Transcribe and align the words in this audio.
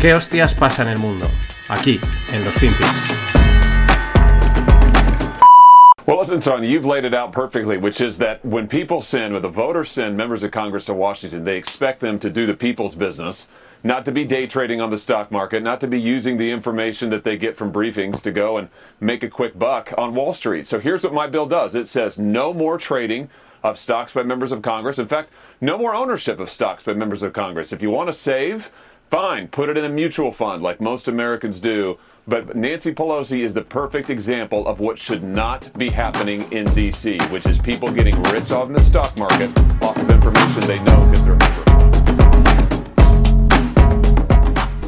¿Qué 0.00 0.14
hostias 0.14 0.54
pasa 0.54 0.80
en 0.80 0.88
el 0.88 0.98
mundo? 0.98 1.26
Aquí, 1.68 2.00
en 2.32 2.42
los 2.42 2.54
Finpics. 2.54 3.30
Well, 6.06 6.18
listen, 6.18 6.40
Tony, 6.40 6.68
you've 6.68 6.86
laid 6.86 7.04
it 7.04 7.12
out 7.12 7.32
perfectly, 7.32 7.76
which 7.76 8.00
is 8.00 8.16
that 8.16 8.42
when 8.42 8.66
people 8.66 9.02
send, 9.02 9.34
when 9.34 9.42
the 9.42 9.50
voters 9.50 9.90
send 9.90 10.16
members 10.16 10.42
of 10.42 10.52
Congress 10.52 10.86
to 10.86 10.94
Washington, 10.94 11.44
they 11.44 11.58
expect 11.58 12.00
them 12.00 12.18
to 12.20 12.30
do 12.30 12.46
the 12.46 12.54
people's 12.54 12.94
business, 12.94 13.46
not 13.84 14.06
to 14.06 14.10
be 14.10 14.24
day 14.24 14.46
trading 14.46 14.80
on 14.80 14.88
the 14.88 14.96
stock 14.96 15.30
market, 15.30 15.62
not 15.62 15.82
to 15.82 15.86
be 15.86 16.00
using 16.00 16.38
the 16.38 16.50
information 16.50 17.10
that 17.10 17.22
they 17.22 17.36
get 17.36 17.54
from 17.54 17.70
briefings 17.70 18.22
to 18.22 18.32
go 18.32 18.56
and 18.56 18.70
make 19.00 19.22
a 19.22 19.28
quick 19.28 19.58
buck 19.58 19.92
on 19.98 20.14
Wall 20.14 20.32
Street. 20.32 20.66
So 20.66 20.80
here's 20.80 21.04
what 21.04 21.12
my 21.12 21.26
bill 21.26 21.44
does 21.44 21.74
it 21.74 21.88
says 21.88 22.18
no 22.18 22.54
more 22.54 22.78
trading 22.78 23.28
of 23.62 23.78
stocks 23.78 24.14
by 24.14 24.22
members 24.22 24.50
of 24.50 24.62
Congress. 24.62 24.98
In 24.98 25.06
fact, 25.06 25.30
no 25.60 25.76
more 25.76 25.94
ownership 25.94 26.40
of 26.40 26.48
stocks 26.48 26.82
by 26.82 26.94
members 26.94 27.22
of 27.22 27.34
Congress. 27.34 27.70
If 27.70 27.82
you 27.82 27.90
want 27.90 28.08
to 28.08 28.14
save, 28.14 28.72
fine, 29.10 29.48
put 29.48 29.68
it 29.68 29.76
in 29.76 29.84
a 29.84 29.88
mutual 29.88 30.30
fund 30.30 30.62
like 30.62 30.80
most 30.80 31.08
Americans 31.08 31.60
do. 31.60 31.98
But 32.28 32.54
Nancy 32.54 32.94
Pelosi 32.94 33.40
is 33.44 33.52
the 33.52 33.62
perfect 33.62 34.08
example 34.08 34.68
of 34.68 34.78
what 34.78 34.98
should 34.98 35.24
not 35.24 35.68
be 35.76 35.90
happening 35.90 36.40
in 36.52 36.66
D.C., 36.74 37.18
which 37.30 37.44
is 37.46 37.58
people 37.58 37.90
getting 37.90 38.14
rich 38.24 38.52
off 38.52 38.68
the 38.68 38.80
stock 38.80 39.16
market 39.16 39.50
off 39.82 39.96
of 39.96 40.08
information 40.10 40.60
they 40.66 40.78
know 40.80 41.04
because 41.06 41.24
they're. 41.24 41.38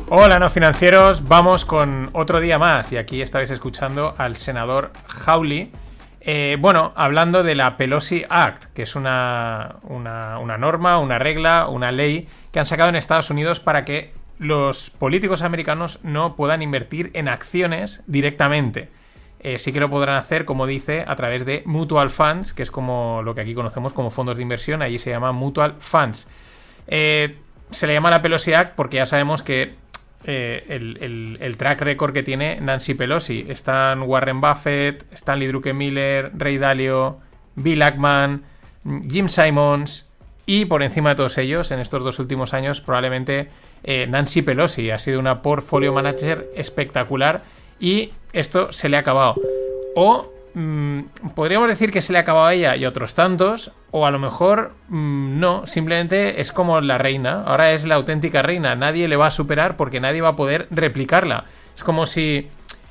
Hola, 0.09 0.39
no 0.39 0.51
financieros. 0.51 1.27
Vamos 1.27 1.65
con 1.65 2.11
otro 2.13 2.41
día 2.41 2.59
más. 2.59 2.93
Y 2.93 2.99
aquí 2.99 3.23
estáis 3.23 3.51
escuchando 3.51 4.15
al 4.19 4.37
senador 4.37 4.93
Hawley. 5.25 5.73
Eh, 6.21 6.59
bueno, 6.61 6.93
hablando 6.95 7.43
de 7.43 7.57
la 7.57 7.77
Pelosi 7.77 8.25
Act, 8.29 8.66
que 8.75 8.83
es 8.83 8.95
una, 8.95 9.77
una 9.83 10.59
norma, 10.59 10.99
una 10.99 11.19
regla, 11.19 11.66
una 11.66 11.91
ley 11.91 12.29
que 12.52 12.61
han 12.61 12.66
sacado 12.66 12.91
en 12.91 12.97
Estados 12.97 13.30
Unidos 13.30 13.59
para 13.59 13.85
que 13.85 14.13
los 14.43 14.90
políticos 14.90 15.43
americanos 15.43 16.01
no 16.02 16.35
puedan 16.37 16.62
invertir 16.62 17.10
en 17.15 17.29
acciones 17.29 18.02
directamente. 18.07 18.88
Eh, 19.40 19.59
sí 19.59 19.73
que 19.73 19.80
lo 19.80 19.88
podrán 19.88 20.16
hacer, 20.16 20.45
como 20.45 20.66
dice, 20.66 21.04
a 21.07 21.16
través 21.16 21.45
de 21.45 21.62
mutual 21.65 22.10
funds, 22.10 22.52
que 22.52 22.62
es 22.62 22.71
como 22.71 23.23
lo 23.24 23.34
que 23.34 23.40
aquí 23.40 23.54
conocemos 23.54 23.93
como 23.93 24.10
fondos 24.10 24.37
de 24.37 24.43
inversión, 24.43 24.82
allí 24.82 24.99
se 24.99 25.10
llama 25.10 25.32
mutual 25.32 25.76
funds. 25.79 26.26
Eh, 26.87 27.37
se 27.71 27.87
le 27.87 27.95
llama 27.95 28.10
la 28.10 28.21
Pelosi 28.21 28.52
Act 28.52 28.74
porque 28.74 28.99
ya 28.99 29.07
sabemos 29.07 29.43
que 29.43 29.74
eh, 30.24 30.65
el, 30.68 31.56
track 31.56 31.80
record 31.80 32.12
que 32.12 32.23
tiene 32.23 32.60
Nancy 32.60 32.95
Pelosi. 32.95 33.46
Están 33.49 34.02
Warren 34.02 34.40
Buffett, 34.40 35.04
Stanley 35.12 35.49
Druckenmiller, 35.49 36.32
Ray 36.37 36.59
Dalio, 36.59 37.18
Bill 37.56 37.82
Ackman, 37.82 38.45
Jim 39.09 39.29
Simons 39.29 40.09
y 40.46 40.65
por 40.65 40.82
encima 40.82 41.10
de 41.10 41.16
todos 41.16 41.38
ellos, 41.38 41.71
en 41.71 41.79
estos 41.79 42.02
dos 42.02 42.18
últimos 42.18 42.52
años, 42.52 42.80
probablemente 42.80 43.48
eh, 43.85 44.07
Nancy 44.09 44.43
Pelosi. 44.43 44.90
Ha 44.90 44.99
sido 44.99 45.21
una 45.21 45.43
portfolio 45.43 45.93
manager 45.93 46.51
espectacular 46.57 47.43
y 47.79 48.12
esto 48.32 48.73
se 48.73 48.88
le 48.88 48.96
ha 48.96 49.01
acabado. 49.01 49.37
O 49.95 50.32
mm, 50.54 51.01
podríamos 51.34 51.68
decir 51.68 51.93
que 51.93 52.02
se 52.02 52.12
le 52.12 52.18
ha 52.18 52.23
acabado 52.23 52.46
a 52.46 52.54
ella 52.54 52.76
y 52.76 52.84
a 52.84 52.88
otros 52.88 53.15
tantos, 53.15 53.73
o 53.93 54.04
a 54.04 54.10
lo 54.10 54.18
mejor 54.18 54.73
mm, 54.88 55.38
no, 55.38 55.66
simplemente 55.66 56.40
es 56.40 56.51
como 56.51 56.80
la 56.80 56.99
reina. 56.99 57.45
Ahora 57.45 57.73
es 57.73 57.84
la 57.84 57.95
auténtica 57.95 58.43
reina. 58.43 58.74
Nadie 58.74 59.06
le 59.06 59.16
va 59.16 59.29
a 59.29 59.30
superar 59.30 59.77
porque 59.77 60.01
nadie 60.01 60.23
va 60.23 60.30
a 60.30 60.37
poder 60.37 60.66
replicarla. 60.71 61.45
Es 61.77 61.84
como 61.84 62.06
si 62.06 62.49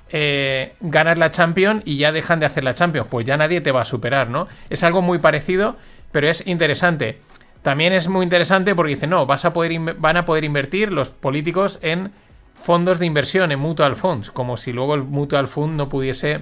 eh, 0.10 0.74
ganas 0.80 1.18
la 1.18 1.32
Champion 1.32 1.82
y 1.86 1.98
ya 1.98 2.12
dejan 2.12 2.40
de 2.40 2.46
hacer 2.46 2.64
la 2.64 2.74
Champions. 2.74 3.08
Pues 3.10 3.26
ya 3.26 3.36
nadie 3.36 3.60
te 3.60 3.72
va 3.72 3.82
a 3.82 3.86
superar, 3.86 4.30
¿no? 4.30 4.48
Es 4.70 4.84
algo 4.84 5.02
muy 5.02 5.20
parecido, 5.20 5.76
pero 6.12 6.30
es 6.30 6.46
interesante. 6.48 7.20
También 7.62 7.94
es 7.94 8.08
muy 8.08 8.24
interesante 8.24 8.74
porque 8.76 8.96
dice, 8.96 9.08
no, 9.08 9.26
vas 9.26 9.46
a 9.46 9.54
poder 9.54 9.96
van 9.98 10.18
a 10.18 10.26
poder 10.26 10.44
invertir 10.44 10.92
los 10.92 11.10
políticos 11.10 11.80
en 11.82 12.12
fondos 12.56 13.00
de 13.00 13.06
inversión, 13.06 13.52
en 13.52 13.60
mutual 13.60 13.96
funds, 13.96 14.32
como 14.32 14.58
si 14.58 14.72
luego 14.72 14.96
el 14.96 15.04
mutual 15.04 15.48
fund 15.48 15.76
no 15.76 15.90
pudiese 15.90 16.42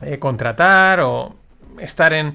eh, 0.00 0.18
contratar 0.18 1.00
o 1.00 1.34
estar 1.78 2.12
en, 2.12 2.34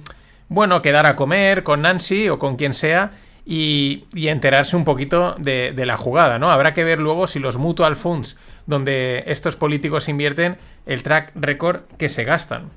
bueno, 0.49 0.81
quedar 0.81 1.05
a 1.05 1.15
comer 1.15 1.63
con 1.63 1.81
Nancy 1.81 2.29
o 2.29 2.39
con 2.39 2.55
quien 2.55 2.73
sea 2.73 3.11
y, 3.45 4.05
enterarse 4.13 4.75
un 4.75 4.83
poquito 4.83 5.35
de, 5.39 5.71
de, 5.73 5.85
la 5.85 5.95
jugada, 5.95 6.37
¿no? 6.37 6.51
Habrá 6.51 6.73
que 6.73 6.83
ver 6.83 6.99
luego 6.99 7.27
si 7.27 7.39
los 7.39 7.57
mutual 7.57 7.95
funds 7.95 8.37
donde 8.65 9.23
estos 9.27 9.55
políticos 9.55 10.09
invierten 10.09 10.57
el 10.85 11.01
track 11.03 11.31
record 11.35 11.83
que 11.97 12.09
se 12.09 12.25
gastan. 12.25 12.69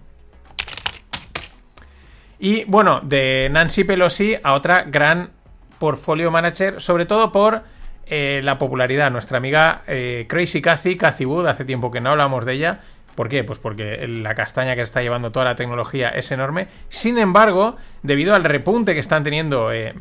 Y 2.38 2.64
bueno, 2.64 3.00
de 3.02 3.48
Nancy 3.50 3.84
Pelosi 3.84 4.36
a 4.42 4.54
otra 4.54 4.84
gran 4.84 5.30
portfolio 5.80 6.30
manager, 6.30 6.80
sobre 6.80 7.06
todo 7.06 7.32
por 7.32 7.64
eh, 8.06 8.40
la 8.44 8.58
popularidad. 8.58 9.10
Nuestra 9.10 9.38
amiga 9.38 9.82
eh, 9.88 10.26
Crazy 10.28 10.62
Cathy, 10.62 10.96
Cathy 10.96 11.24
Wood, 11.24 11.48
hace 11.48 11.64
tiempo 11.64 11.90
que 11.90 12.00
no 12.00 12.10
hablamos 12.10 12.44
de 12.44 12.52
ella. 12.52 12.80
¿Por 13.16 13.28
qué? 13.28 13.42
Pues 13.42 13.58
porque 13.58 14.06
la 14.06 14.34
castaña 14.36 14.76
que 14.76 14.82
está 14.82 15.02
llevando 15.02 15.32
toda 15.32 15.46
la 15.46 15.56
tecnología 15.56 16.10
es 16.10 16.30
enorme. 16.30 16.68
Sin 16.88 17.18
embargo, 17.18 17.76
debido 18.02 18.34
al 18.34 18.44
repunte 18.44 18.94
que 18.94 19.00
están 19.00 19.24
teniendo 19.24 19.72
eh, 19.72 19.94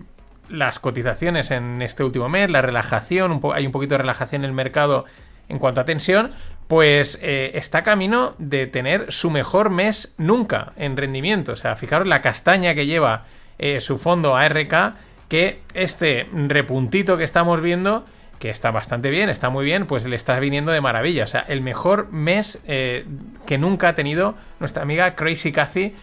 las 0.49 0.79
cotizaciones 0.79 1.49
en 1.49 1.81
este 1.81 2.03
último 2.03 2.29
mes, 2.29 2.51
la 2.51 2.61
relajación, 2.61 3.41
hay 3.53 3.65
un 3.65 3.71
poquito 3.71 3.95
de 3.95 3.99
relajación 3.99 4.43
en 4.43 4.49
el 4.49 4.53
mercado 4.53 5.05
en 5.47 5.57
cuanto 5.57 5.81
a 5.81 5.85
tensión, 5.85 6.31
pues 6.67 7.17
está 7.21 7.81
camino 7.81 8.35
de 8.37 8.67
tener 8.67 9.11
su 9.11 9.31
mejor 9.31 9.71
mes 9.71 10.13
nunca 10.17 10.73
en 10.75 10.95
rendimiento. 10.95 11.53
O 11.53 11.55
sea, 11.55 11.75
fijaros 11.75 12.07
la 12.07 12.21
castaña 12.21 12.75
que 12.75 12.85
lleva 12.85 13.25
su 13.79 13.97
fondo 13.97 14.35
ARK 14.35 14.93
que 15.29 15.61
este 15.75 16.27
repuntito 16.33 17.15
que 17.15 17.23
estamos 17.23 17.61
viendo, 17.61 18.05
que 18.39 18.49
está 18.49 18.71
bastante 18.71 19.11
bien, 19.11 19.29
está 19.29 19.49
muy 19.49 19.63
bien, 19.63 19.85
pues 19.85 20.05
le 20.05 20.15
está 20.15 20.39
viniendo 20.39 20.71
de 20.71 20.81
maravilla. 20.81 21.23
O 21.23 21.27
sea, 21.27 21.41
el 21.41 21.61
mejor 21.61 22.11
mes 22.11 22.59
eh, 22.67 23.05
que 23.45 23.57
nunca 23.57 23.89
ha 23.89 23.95
tenido 23.95 24.35
nuestra 24.59 24.83
amiga 24.83 25.15
Crazy 25.15 25.51
Cathy. 25.51 25.95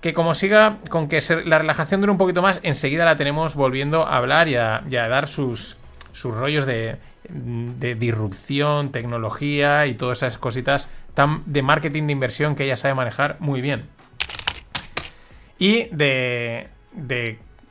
Que 0.00 0.12
como 0.12 0.34
siga 0.34 0.80
con 0.90 1.08
que 1.08 1.22
la 1.46 1.58
relajación 1.58 2.02
dure 2.02 2.12
un 2.12 2.18
poquito 2.18 2.42
más, 2.42 2.60
enseguida 2.62 3.06
la 3.06 3.16
tenemos 3.16 3.54
volviendo 3.54 4.06
a 4.06 4.18
hablar 4.18 4.48
y 4.48 4.56
a, 4.56 4.82
dar 4.90 5.28
sus, 5.28 5.78
rollos 6.22 6.66
de, 6.66 6.98
de 7.30 7.94
disrupción, 7.94 8.92
tecnología 8.92 9.86
y 9.86 9.94
todas 9.94 10.18
esas 10.18 10.36
cositas 10.36 10.90
de 11.46 11.62
marketing 11.62 12.02
de 12.06 12.12
inversión 12.12 12.54
que 12.54 12.64
ella 12.64 12.76
sabe 12.76 12.92
manejar 12.92 13.36
muy 13.40 13.62
bien. 13.62 13.86
Y 15.58 15.84
de 15.84 16.68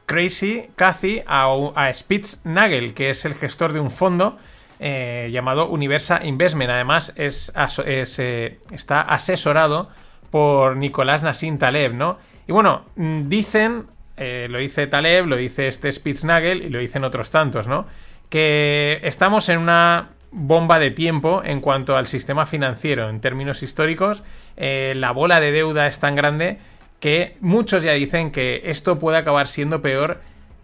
Crazy 0.06 0.70
Cathy 0.76 1.24
a, 1.26 1.48
a 1.76 1.94
Spitznagel, 1.94 2.94
que 2.94 3.10
es 3.10 3.26
el 3.26 3.36
gestor 3.36 3.74
de 3.74 3.80
un 3.80 3.92
fondo 3.92 4.38
eh, 4.86 5.30
llamado 5.32 5.70
Universa 5.70 6.20
Investment. 6.26 6.70
Además, 6.70 7.14
es, 7.16 7.54
eh, 7.86 8.60
está 8.72 9.02
asesorado 9.02 9.90
por 10.30 10.76
Nicolás 10.76 11.24
Nassim 11.24 11.58
Taleb, 11.58 11.94
¿no? 11.94 12.18
Y 12.48 12.52
bueno, 12.52 12.84
mm, 12.98 13.30
dicen, 13.30 13.86
eh, 14.18 14.48
lo 14.50 14.58
dice 14.58 14.88
Taleb, 14.88 15.28
lo 15.28 15.38
dice 15.38 15.70
este 15.70 15.90
Spitznagel 15.90 16.64
y 16.64 16.70
lo 16.70 16.80
dicen 16.80 17.06
otros 17.06 17.32
tantos, 17.32 17.70
¿no? 17.70 17.86
Que 18.28 19.00
estamos 19.04 19.48
en 19.48 19.60
una 19.60 20.10
bomba 20.32 20.80
de 20.80 20.92
tiempo 20.92 21.42
en 21.46 21.62
cuanto 21.62 21.96
al 21.96 22.06
sistema 22.06 22.46
financiero. 22.46 23.10
En 23.10 23.22
términos 23.22 23.64
históricos, 23.64 24.24
la 24.58 25.12
bola 25.12 25.40
de 25.40 25.52
deuda 25.52 25.88
es 25.88 26.00
tan 26.00 26.16
grande 26.16 26.58
que 27.04 27.36
muchos 27.42 27.84
ya 27.84 27.92
dicen 27.92 28.32
que 28.32 28.62
esto 28.64 28.98
puede 28.98 29.18
acabar 29.18 29.50
siendo 29.50 29.82
peor 29.82 30.22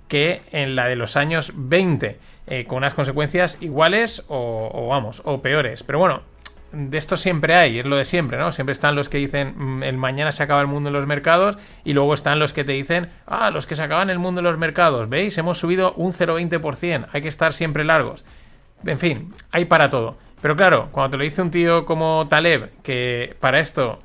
que 0.07 0.41
en 0.53 0.73
la 0.73 0.87
de 0.87 0.95
los 0.95 1.17
años 1.17 1.51
20, 1.53 2.17
eh, 2.47 2.63
con 2.65 2.77
unas 2.77 2.93
consecuencias 2.93 3.57
iguales 3.59 4.23
o, 4.29 4.87
vamos, 4.89 5.21
o 5.25 5.41
peores. 5.41 5.83
Pero 5.83 5.99
bueno, 5.99 6.21
de 6.71 6.97
esto 6.97 7.17
siempre 7.17 7.55
hay, 7.55 7.79
es 7.79 7.85
lo 7.85 7.97
de 7.97 8.05
siempre, 8.05 8.37
¿no? 8.37 8.53
Siempre 8.53 8.71
están 8.71 8.95
los 8.95 9.09
que 9.09 9.17
dicen 9.17 9.53
mm, 9.57 9.83
el 9.83 9.97
mañana 9.97 10.31
se 10.31 10.41
acaba 10.41 10.61
el 10.61 10.67
mundo 10.67 10.87
en 10.87 10.93
los 10.93 11.07
mercados 11.07 11.57
y 11.83 11.91
luego 11.91 12.13
están 12.13 12.39
los 12.39 12.53
que 12.53 12.63
te 12.63 12.71
dicen, 12.71 13.09
ah, 13.25 13.51
los 13.51 13.67
que 13.67 13.75
se 13.75 13.83
acaban 13.83 14.09
el 14.09 14.19
mundo 14.19 14.39
en 14.39 14.45
los 14.45 14.57
mercados, 14.57 15.09
¿veis? 15.09 15.37
Hemos 15.37 15.57
subido 15.57 15.91
un 15.97 16.13
0,20%, 16.13 17.07
hay 17.11 17.21
que 17.21 17.27
estar 17.27 17.51
siempre 17.51 17.83
largos. 17.83 18.23
En 18.85 18.97
fin, 18.97 19.33
hay 19.51 19.65
para 19.65 19.89
todo. 19.89 20.15
Pero 20.41 20.55
claro, 20.55 20.87
cuando 20.93 21.11
te 21.11 21.17
lo 21.17 21.25
dice 21.25 21.41
un 21.41 21.51
tío 21.51 21.83
como 21.83 22.29
Taleb, 22.29 22.71
que 22.81 23.35
para 23.41 23.59
esto 23.59 23.99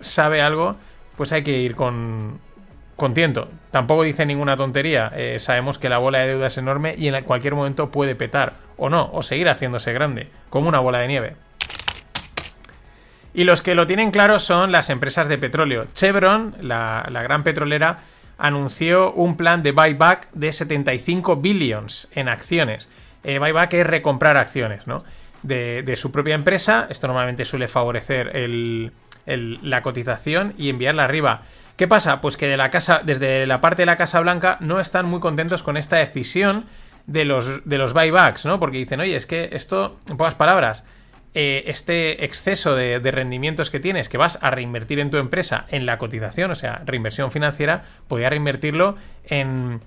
sabe 0.00 0.42
algo, 0.42 0.76
pues 1.18 1.32
hay 1.32 1.42
que 1.42 1.58
ir 1.58 1.74
con, 1.74 2.38
con 2.94 3.12
tiento. 3.12 3.50
Tampoco 3.72 4.04
dice 4.04 4.24
ninguna 4.24 4.56
tontería. 4.56 5.12
Eh, 5.16 5.40
sabemos 5.40 5.76
que 5.76 5.88
la 5.88 5.98
bola 5.98 6.20
de 6.20 6.28
deuda 6.28 6.46
es 6.46 6.56
enorme 6.58 6.94
y 6.96 7.08
en 7.08 7.24
cualquier 7.24 7.56
momento 7.56 7.90
puede 7.90 8.14
petar, 8.14 8.54
o 8.76 8.88
no, 8.88 9.10
o 9.12 9.22
seguir 9.22 9.48
haciéndose 9.48 9.92
grande, 9.92 10.28
como 10.48 10.68
una 10.68 10.78
bola 10.78 11.00
de 11.00 11.08
nieve. 11.08 11.36
Y 13.34 13.42
los 13.42 13.62
que 13.62 13.74
lo 13.74 13.88
tienen 13.88 14.12
claro 14.12 14.38
son 14.38 14.70
las 14.70 14.90
empresas 14.90 15.28
de 15.28 15.38
petróleo. 15.38 15.86
Chevron, 15.92 16.54
la, 16.60 17.04
gran 17.10 17.42
petrolera, 17.42 17.98
anunció 18.38 19.12
un 19.12 19.36
plan 19.36 19.64
de 19.64 19.72
buyback 19.72 20.30
de 20.32 20.52
75 20.52 21.36
billions 21.36 22.08
en 22.12 22.28
acciones. 22.28 22.88
Eh, 23.24 23.40
buyback 23.40 23.74
es 23.74 23.86
recomprar 23.86 24.36
acciones, 24.36 24.86
¿no? 24.86 25.02
De, 25.42 25.82
de 25.82 25.96
su 25.96 26.12
propia 26.12 26.36
empresa. 26.36 26.86
Esto 26.88 27.08
normalmente 27.08 27.44
suele 27.44 27.66
favorecer 27.66 28.36
el, 28.36 28.92
la 29.28 29.82
cotización 29.82 30.54
y 30.56 30.70
enviarla 30.70 31.04
arriba. 31.04 31.42
¿Qué 31.76 31.86
pasa? 31.86 32.20
Pues 32.20 32.36
que 32.36 32.48
de 32.48 32.56
la 32.56 32.70
casa, 32.70 33.02
desde 33.04 33.46
la 33.46 33.60
parte 33.60 33.82
de 33.82 33.86
la 33.86 33.96
Casa 33.96 34.20
Blanca 34.20 34.56
no 34.60 34.80
están 34.80 35.06
muy 35.06 35.20
contentos 35.20 35.62
con 35.62 35.76
esta 35.76 35.96
decisión 35.96 36.64
de 37.06 37.24
los, 37.24 37.64
de 37.64 37.78
los 37.78 37.94
buybacks, 37.94 38.46
¿no? 38.46 38.58
Porque 38.58 38.78
dicen, 38.78 39.00
oye, 39.00 39.14
es 39.14 39.26
que 39.26 39.50
esto, 39.52 39.96
en 40.08 40.16
pocas 40.16 40.34
palabras, 40.34 40.82
eh, 41.34 41.64
este 41.66 42.24
exceso 42.24 42.74
de, 42.74 42.98
rendimientos 42.98 43.70
que 43.70 43.78
tienes, 43.78 44.08
que 44.08 44.18
vas 44.18 44.38
a 44.42 44.50
reinvertir 44.50 44.98
en 44.98 45.10
tu 45.10 45.18
empresa 45.18 45.66
en 45.68 45.86
la 45.86 45.98
cotización, 45.98 46.50
o 46.50 46.54
sea, 46.54 46.82
reinversión 46.84 47.30
financiera, 47.30 47.84
podría 48.08 48.30
reinvertirlo 48.30 48.96
en 49.24 49.80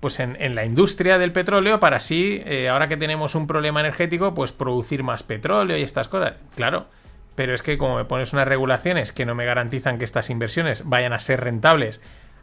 pues 0.00 0.20
en, 0.20 0.36
en, 0.40 0.54
la 0.54 0.64
industria 0.64 1.18
del 1.18 1.32
petróleo 1.32 1.80
para 1.80 1.96
así, 1.96 2.40
eh, 2.44 2.68
ahora 2.68 2.88
que 2.88 2.96
tenemos 2.96 3.34
un 3.34 3.46
problema 3.48 3.80
energético, 3.80 4.32
pues 4.32 4.52
producir 4.52 5.02
más 5.02 5.24
petróleo 5.24 5.76
y 5.76 5.82
estas 5.82 6.06
cosas. 6.06 6.34
Claro, 6.54 6.86
pero 7.38 7.54
es 7.54 7.62
que 7.62 7.78
como 7.78 7.94
me 7.94 8.04
pones 8.04 8.32
unas 8.32 8.48
regulaciones 8.48 9.12
que 9.12 9.24
no 9.24 9.36
me 9.36 9.44
garantizan 9.44 9.96
que 9.98 10.04
estas 10.04 10.28
inversiones 10.28 10.82
vayan 10.84 11.12
a 11.12 11.20
ser 11.20 11.40
rentables 11.40 12.00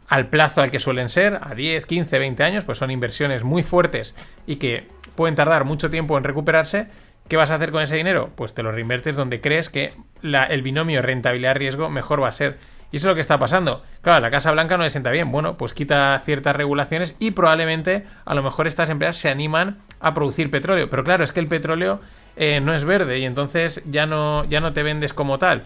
al 0.08 0.28
plazo 0.28 0.62
al 0.62 0.70
que 0.70 0.80
suelen 0.80 1.10
ser, 1.10 1.38
a 1.42 1.54
10, 1.54 1.84
15, 1.84 2.18
20 2.18 2.42
años, 2.42 2.64
pues 2.64 2.78
son 2.78 2.90
inversiones 2.90 3.44
muy 3.44 3.62
fuertes 3.62 4.14
y 4.46 4.56
que 4.56 4.88
pueden 5.14 5.34
tardar 5.34 5.66
mucho 5.66 5.90
tiempo 5.90 6.16
en 6.16 6.24
recuperarse. 6.24 6.88
¿Qué 7.28 7.36
vas 7.36 7.50
a 7.50 7.56
hacer 7.56 7.72
con 7.72 7.82
ese 7.82 7.96
dinero? 7.96 8.30
Pues 8.36 8.54
te 8.54 8.62
lo 8.62 8.72
reinvertes 8.72 9.16
donde 9.16 9.42
crees 9.42 9.68
que 9.68 9.92
la, 10.22 10.44
el 10.44 10.62
binomio 10.62 11.02
rentabilidad-riesgo 11.02 11.90
mejor 11.90 12.22
va 12.22 12.28
a 12.28 12.32
ser. 12.32 12.56
Y 12.90 12.96
eso 12.96 13.08
es 13.08 13.10
lo 13.10 13.14
que 13.16 13.20
está 13.20 13.38
pasando. 13.38 13.82
Claro, 14.00 14.22
la 14.22 14.30
Casa 14.30 14.50
Blanca 14.50 14.78
no 14.78 14.84
le 14.84 14.88
sienta 14.88 15.10
bien. 15.10 15.30
Bueno, 15.30 15.58
pues 15.58 15.74
quita 15.74 16.18
ciertas 16.24 16.56
regulaciones 16.56 17.16
y 17.18 17.32
probablemente 17.32 18.04
a 18.24 18.34
lo 18.34 18.42
mejor 18.42 18.66
estas 18.66 18.88
empresas 18.88 19.16
se 19.16 19.28
animan 19.28 19.82
a 20.00 20.14
producir 20.14 20.50
petróleo. 20.50 20.88
Pero 20.88 21.04
claro, 21.04 21.22
es 21.22 21.32
que 21.32 21.40
el 21.40 21.48
petróleo 21.48 22.00
eh, 22.36 22.60
no 22.60 22.74
es 22.74 22.84
verde 22.84 23.18
y 23.18 23.24
entonces 23.24 23.82
ya 23.86 24.06
no, 24.06 24.44
ya 24.44 24.60
no 24.60 24.72
te 24.72 24.82
vendes 24.82 25.12
como 25.12 25.38
tal. 25.38 25.62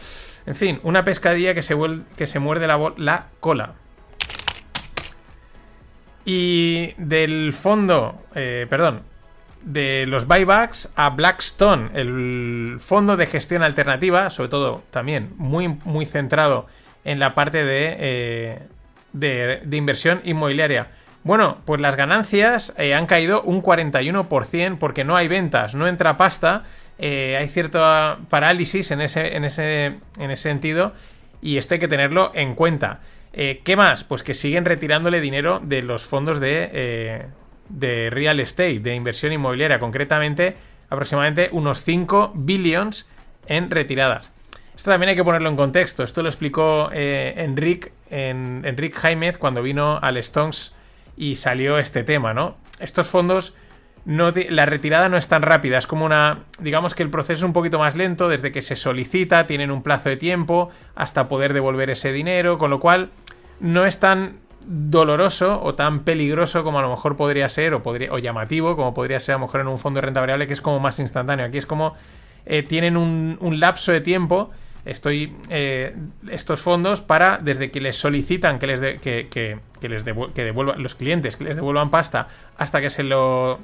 En 0.47 0.55
fin, 0.55 0.81
una 0.83 1.05
pescadilla 1.05 1.55
que 1.55 1.63
se, 1.63 1.77
que 2.17 2.27
se 2.27 2.39
muerde 2.39 2.67
la, 2.67 2.93
la 2.97 3.27
cola. 3.41 3.75
Y 6.25 6.93
del 6.97 7.53
fondo, 7.53 8.23
eh, 8.35 8.67
perdón, 8.69 9.03
de 9.63 10.07
los 10.07 10.27
buybacks 10.27 10.91
a 10.97 11.11
Blackstone, 11.11 11.91
el 11.95 12.77
fondo 12.79 13.17
de 13.17 13.27
gestión 13.27 13.63
alternativa, 13.63 14.31
sobre 14.31 14.49
todo 14.49 14.83
también 14.91 15.33
muy, 15.37 15.69
muy 15.69 16.07
centrado 16.07 16.67
en 17.05 17.19
la 17.19 17.35
parte 17.35 17.65
de, 17.65 17.97
eh, 17.99 18.59
de, 19.13 19.77
inversión 19.77 20.21
inmobiliaria. 20.25 20.89
Bueno, 21.23 21.59
pues 21.67 21.81
las 21.83 21.97
ganancias 21.97 22.73
eh, 22.79 22.95
han 22.95 23.07
caído 23.07 23.43
un 23.43 23.63
41% 23.63 24.79
porque 24.79 25.05
no 25.05 25.17
hay 25.17 25.29
ventas, 25.29 25.75
no 25.75 25.87
entra 25.87 26.17
pasta, 26.17 26.65
eh, 26.99 27.37
hay 27.39 27.49
cierta 27.49 28.19
parálisis 28.31 28.91
en 28.91 29.03
ese, 29.03 29.37
en, 29.37 29.45
ese, 29.45 29.99
en 30.19 30.31
ese 30.31 30.43
sentido 30.43 30.95
y 31.43 31.59
esto 31.59 31.75
hay 31.75 31.81
que 31.81 31.89
tenerlo 31.89 32.33
en 32.35 32.55
cuenta. 32.55 33.01
Eh, 33.35 33.61
¿Qué 33.65 33.77
más? 33.77 34.03
Pues 34.03 34.23
que 34.23 34.33
siguen 34.33 34.65
retirándole 34.65 35.21
dinero 35.21 35.61
de 35.63 35.83
los 35.83 36.05
fondos 36.05 36.41
de, 36.41 37.27
real 38.11 38.41
estate, 38.41 38.81
de 38.81 38.95
inversión 38.95 39.33
inmobiliaria, 39.33 39.79
concretamente 39.79 40.57
aproximadamente 40.89 41.51
unos 41.53 41.83
5 41.83 42.33
billions 42.35 43.07
en 43.47 43.71
retiradas. 43.71 44.33
Esto 44.75 44.91
también 44.91 45.11
hay 45.11 45.17
que 45.17 45.23
ponerlo 45.23 45.51
en 45.51 45.57
contexto. 45.57 46.03
Esto 46.03 46.23
lo 46.23 46.31
explicó 46.31 46.91
Enric, 46.93 47.93
en, 48.09 48.63
Enric 48.65 48.95
Jaimez 48.95 49.37
cuando 49.37 49.63
vino 49.63 49.99
al 50.03 50.17
Stones 50.17 50.75
y 51.21 51.35
salió 51.35 51.79
este 51.79 52.03
tema, 52.03 52.33
¿no? 52.33 52.57
Estos 52.79 53.07
fondos, 53.07 53.55
no 54.07 54.33
la 54.49 54.65
retirada 54.65 55.11
no 55.11 55.19
es 55.19 55.29
tan 55.29 55.43
rápida, 55.43 55.77
es 55.77 55.87
como 55.87 56.07
una, 56.07 56.45
digamos 56.59 56.95
que 56.95 57.03
el 57.03 57.11
proceso 57.11 57.35
es 57.35 57.43
un 57.43 57.53
poquito 57.53 57.79
más 57.79 57.95
lento, 57.95 58.31
desde 58.31 58.53
que 58.53 58.63
se 58.63 58.75
solicita, 58.75 59.47
tienen 59.47 59.71
un 59.71 59.83
plazo 59.83 60.09
de 60.09 60.17
tiempo 60.17 60.71
hasta 60.95 61.29
poder 61.29 61.53
devolver 61.53 61.91
ese 61.91 62.11
dinero, 62.11 62.57
con 62.57 62.71
lo 62.71 62.81
cual 62.81 63.11
no 63.61 63.85
es 63.85 64.01
tan 64.01 64.39
doloroso 64.65 65.63
o 65.63 65.75
tan 65.75 66.05
peligroso 66.05 66.65
como 66.65 66.79
a 66.79 66.83
lo 66.83 66.89
mejor 66.89 67.17
podría 67.17 67.51
ser, 67.51 67.75
o, 67.75 67.83
podría, 67.83 68.11
o 68.15 68.19
llamativo 68.19 68.75
como 68.75 68.95
podría 68.95 69.21
ser 69.21 69.35
a 69.35 69.39
lo 69.39 69.45
mejor 69.45 69.61
en 69.61 69.69
un 69.69 69.79
fondo 69.79 69.99
de 69.99 70.07
renta 70.07 70.21
variable 70.21 70.47
que 70.47 70.55
es 70.55 70.63
como 70.63 70.81
más 70.81 70.99
instantáneo. 71.01 71.45
Aquí 71.45 71.59
es 71.59 71.67
como 71.67 71.93
eh, 72.47 72.63
tienen 72.63 72.97
un, 72.97 73.37
un 73.43 73.61
lapso 73.61 73.93
de 73.93 74.01
tiempo 74.01 74.53
estoy 74.85 75.37
eh, 75.49 75.95
estos 76.31 76.61
fondos 76.61 77.01
para 77.01 77.39
desde 77.39 77.71
que 77.71 77.81
les 77.81 77.97
solicitan 77.97 78.59
que 78.59 78.67
les 78.67 78.81
que, 79.01 79.29
que, 79.29 79.89
les 79.89 80.05
que 80.35 80.45
devuelvan 80.45 80.83
los 80.83 80.95
clientes 80.95 81.37
que 81.37 81.45
les 81.45 81.57
devuelvan 81.57 81.91
pasta 81.91 82.29
hasta 82.57 82.81
que 82.81 82.91
se 82.91 83.03
lo 83.03 83.61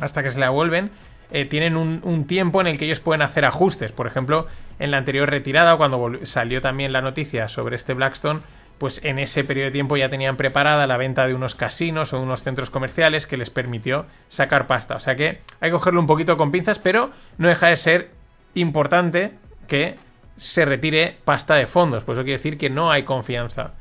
hasta 0.00 0.22
que 0.22 0.30
se 0.30 0.38
la 0.38 0.46
devuelven 0.46 0.90
eh, 1.30 1.46
tienen 1.46 1.76
un, 1.76 2.00
un, 2.04 2.26
tiempo 2.26 2.60
en 2.60 2.66
el 2.66 2.78
que 2.78 2.84
ellos 2.84 3.00
pueden 3.00 3.22
hacer 3.22 3.44
ajustes. 3.44 3.92
Por 3.92 4.06
ejemplo 4.06 4.46
en 4.78 4.90
la 4.90 4.98
anterior 4.98 5.28
retirada 5.28 5.76
cuando 5.76 6.20
salió 6.24 6.60
también 6.60 6.92
la 6.92 7.00
noticia 7.00 7.48
sobre 7.48 7.76
este 7.76 7.94
Blackstone 7.94 8.40
pues 8.78 9.04
en 9.04 9.18
ese 9.18 9.44
periodo 9.44 9.66
de 9.66 9.72
tiempo 9.72 9.96
ya 9.96 10.08
tenían 10.08 10.36
preparada 10.36 10.86
la 10.86 10.96
venta 10.96 11.26
de 11.26 11.34
unos 11.34 11.54
casinos 11.54 12.12
o 12.12 12.20
unos 12.20 12.42
centros 12.42 12.70
comerciales 12.70 13.26
que 13.26 13.36
les 13.36 13.50
permitió 13.50 14.06
sacar 14.28 14.66
pasta. 14.66 14.96
O 14.96 14.98
sea 14.98 15.16
que 15.16 15.40
hay 15.60 15.70
que 15.70 15.72
cogerlo 15.72 16.00
un 16.00 16.06
poquito 16.06 16.36
con 16.36 16.50
pinzas 16.50 16.78
pero 16.78 17.10
no 17.38 17.48
deja 17.48 17.68
de 17.68 17.76
ser 17.76 18.10
importante 18.54 19.32
que 19.68 19.96
se 20.36 20.64
retire 20.64 21.18
pasta 21.24 21.54
de 21.54 21.66
fondos. 21.66 22.04
Pues 22.04 22.18
eso 22.18 22.24
quiere 22.24 22.38
decir 22.38 22.58
que 22.58 22.70
no 22.70 22.90
hay 22.90 23.04
confianza. 23.04 23.72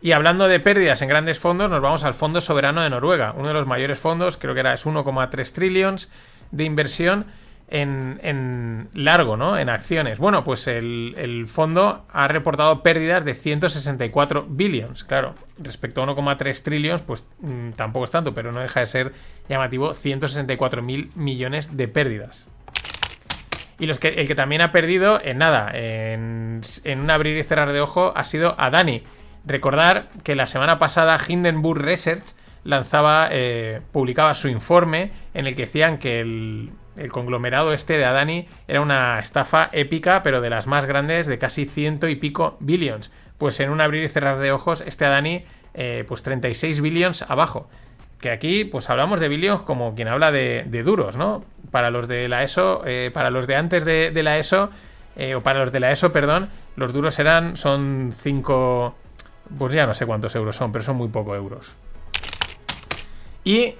Y 0.00 0.12
hablando 0.12 0.46
de 0.46 0.60
pérdidas 0.60 1.02
en 1.02 1.08
grandes 1.08 1.40
fondos, 1.40 1.70
nos 1.70 1.82
vamos 1.82 2.04
al 2.04 2.14
Fondo 2.14 2.40
Soberano 2.40 2.82
de 2.82 2.90
Noruega, 2.90 3.34
uno 3.36 3.48
de 3.48 3.54
los 3.54 3.66
mayores 3.66 3.98
fondos, 3.98 4.36
creo 4.36 4.54
que 4.54 4.60
era 4.60 4.72
es 4.72 4.86
1,3 4.86 5.52
trillions 5.52 6.08
de 6.52 6.64
inversión 6.64 7.26
en, 7.70 8.20
en, 8.22 8.88
largo, 8.94 9.36
¿no? 9.36 9.58
En 9.58 9.68
acciones. 9.68 10.18
Bueno, 10.18 10.44
pues 10.44 10.68
el, 10.68 11.14
el, 11.18 11.48
fondo 11.48 12.06
ha 12.10 12.28
reportado 12.28 12.82
pérdidas 12.82 13.24
de 13.24 13.34
164 13.34 14.46
billions. 14.48 15.04
Claro, 15.04 15.34
respecto 15.58 16.02
a 16.02 16.06
1,3 16.06 16.62
trillions, 16.62 17.02
pues 17.02 17.26
mmm, 17.40 17.70
tampoco 17.70 18.04
es 18.04 18.10
tanto, 18.10 18.32
pero 18.34 18.52
no 18.52 18.60
deja 18.60 18.80
de 18.80 18.86
ser 18.86 19.12
llamativo 19.48 19.92
164 19.92 20.80
mil 20.80 21.10
millones 21.16 21.76
de 21.76 21.88
pérdidas. 21.88 22.46
Y 23.78 23.86
los 23.86 24.00
que, 24.00 24.08
el 24.08 24.26
que 24.26 24.34
también 24.34 24.60
ha 24.60 24.72
perdido, 24.72 25.20
en 25.22 25.38
nada, 25.38 25.70
en, 25.72 26.62
un 26.84 27.10
abrir 27.10 27.36
y 27.36 27.44
cerrar 27.44 27.72
de 27.72 27.80
ojo, 27.80 28.12
ha 28.16 28.24
sido 28.24 28.56
a 28.58 28.70
Dani. 28.70 29.04
Recordar 29.46 30.08
que 30.24 30.34
la 30.34 30.46
semana 30.46 30.78
pasada 30.78 31.18
Hindenburg 31.26 31.80
Research 31.80 32.34
lanzaba, 32.64 33.28
eh, 33.30 33.80
publicaba 33.92 34.34
su 34.34 34.48
informe 34.48 35.12
en 35.32 35.46
el 35.46 35.54
que 35.54 35.62
decían 35.62 35.98
que 35.98 36.20
el, 36.20 36.72
el, 36.96 37.12
conglomerado 37.12 37.72
este 37.72 37.96
de 37.98 38.04
Adani 38.04 38.48
era 38.66 38.80
una 38.80 39.20
estafa 39.20 39.70
épica, 39.72 40.24
pero 40.24 40.40
de 40.40 40.50
las 40.50 40.66
más 40.66 40.84
grandes, 40.84 41.28
de 41.28 41.38
casi 41.38 41.64
ciento 41.64 42.08
y 42.08 42.16
pico 42.16 42.56
billions. 42.58 43.12
Pues 43.38 43.60
en 43.60 43.70
un 43.70 43.80
abrir 43.80 44.02
y 44.02 44.08
cerrar 44.08 44.40
de 44.40 44.50
ojos, 44.50 44.82
este 44.84 45.04
Adani, 45.04 45.44
eh, 45.74 46.04
pues 46.08 46.24
36 46.24 46.80
billions 46.80 47.22
abajo 47.22 47.68
que 48.20 48.30
aquí 48.30 48.64
pues 48.64 48.90
hablamos 48.90 49.20
de 49.20 49.28
billions 49.28 49.62
como 49.62 49.94
quien 49.94 50.08
habla 50.08 50.32
de, 50.32 50.82
duros, 50.84 51.16
¿no? 51.16 51.44
Para 51.70 51.90
los 51.90 52.08
de 52.08 52.28
la 52.28 52.42
ESO, 52.42 52.82
eh, 52.86 53.10
para 53.12 53.30
los 53.30 53.46
de 53.46 53.56
antes 53.56 53.84
de, 53.84 54.22
la 54.22 54.38
ESO, 54.38 54.70
eh, 55.16 55.34
o 55.34 55.42
para 55.42 55.60
los 55.60 55.72
de 55.72 55.80
la 55.80 55.92
ESO, 55.92 56.12
perdón, 56.12 56.48
los 56.76 56.92
duros 56.92 57.18
eran, 57.18 57.56
son 57.56 58.12
5, 58.14 58.94
pues 59.58 59.72
ya 59.72 59.86
no 59.86 59.94
sé 59.94 60.06
cuántos 60.06 60.34
euros 60.34 60.56
son, 60.56 60.72
pero 60.72 60.84
son 60.84 60.96
muy 60.96 61.08
pocos 61.08 61.36
euros. 61.36 61.76
Y 63.44 63.74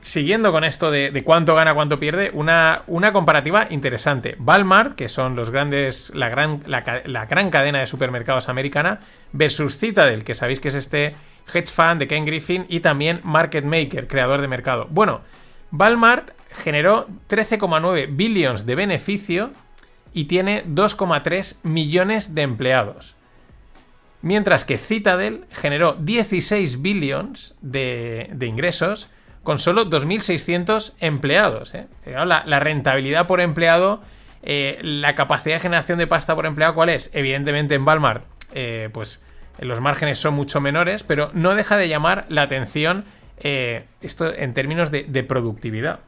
siguiendo 0.00 0.52
con 0.52 0.64
esto 0.64 0.90
de, 0.90 1.10
de, 1.10 1.24
cuánto 1.24 1.54
gana, 1.54 1.72
cuánto 1.72 1.98
pierde, 1.98 2.30
una, 2.34 2.82
una 2.88 3.12
comparativa 3.12 3.68
interesante. 3.70 4.36
Walmart, 4.38 4.96
que 4.96 5.08
son 5.08 5.34
los 5.34 5.50
grandes, 5.50 6.12
la 6.14 6.28
gran, 6.28 6.62
la, 6.66 7.02
la 7.06 7.26
gran 7.26 7.50
cadena 7.50 7.80
de 7.80 7.86
supermercados 7.86 8.48
americana, 8.48 9.00
versus 9.32 9.78
Citadel, 9.78 10.24
que 10.24 10.34
sabéis 10.34 10.60
que 10.60 10.68
es 10.68 10.74
este 10.74 11.14
hedge 11.52 11.68
fund 11.68 11.98
de 11.98 12.08
Ken 12.08 12.24
Griffin 12.24 12.66
y 12.68 12.80
también 12.80 13.20
market 13.22 13.64
maker, 13.64 14.08
creador 14.08 14.40
de 14.40 14.48
mercado. 14.48 14.86
Bueno, 14.90 15.22
Walmart 15.72 16.30
generó 16.50 17.08
13,9 17.28 18.08
billions 18.14 18.66
de 18.66 18.74
beneficio 18.74 19.50
y 20.12 20.24
tiene 20.24 20.64
2,3 20.64 21.56
millones 21.62 22.34
de 22.34 22.42
empleados. 22.42 23.16
Mientras 24.22 24.64
que 24.64 24.78
Citadel 24.78 25.44
generó 25.50 25.94
16 25.94 26.80
billions 26.80 27.56
de, 27.60 28.34
ingresos 28.40 29.10
con 29.42 29.58
solo 29.58 29.90
2.600 29.90 30.94
empleados. 31.00 31.74
¿eh? 31.74 31.88
La, 32.06 32.42
la, 32.46 32.60
rentabilidad 32.60 33.26
por 33.26 33.42
empleado, 33.42 34.00
eh, 34.42 34.78
la 34.80 35.14
capacidad 35.14 35.56
de 35.56 35.60
generación 35.60 35.98
de 35.98 36.06
pasta 36.06 36.34
por 36.34 36.46
empleado, 36.46 36.74
¿cuál 36.74 36.88
es? 36.88 37.10
Evidentemente 37.12 37.74
en 37.74 37.86
Walmart, 37.86 38.24
eh, 38.54 38.88
pues 38.92 39.22
los 39.58 39.80
márgenes 39.80 40.18
son 40.18 40.34
mucho 40.34 40.60
menores, 40.60 41.02
pero 41.02 41.30
no 41.32 41.54
deja 41.54 41.76
de 41.76 41.88
llamar 41.88 42.26
la 42.28 42.42
atención 42.42 43.04
eh, 43.38 43.86
esto 44.00 44.32
en 44.32 44.54
términos 44.54 44.90
de, 44.90 45.24
productividad. 45.24 46.00